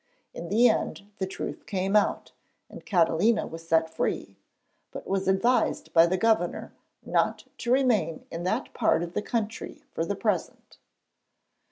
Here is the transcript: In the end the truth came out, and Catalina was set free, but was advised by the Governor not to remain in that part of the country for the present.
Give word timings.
In 0.33 0.49
the 0.49 0.67
end 0.67 1.11
the 1.19 1.27
truth 1.27 1.67
came 1.67 1.95
out, 1.95 2.31
and 2.71 2.83
Catalina 2.87 3.45
was 3.45 3.67
set 3.67 3.87
free, 3.87 4.39
but 4.89 5.05
was 5.05 5.27
advised 5.27 5.93
by 5.93 6.07
the 6.07 6.17
Governor 6.17 6.73
not 7.05 7.45
to 7.59 7.71
remain 7.71 8.25
in 8.31 8.41
that 8.41 8.73
part 8.73 9.03
of 9.03 9.13
the 9.13 9.21
country 9.21 9.83
for 9.91 10.03
the 10.03 10.15
present. 10.15 10.79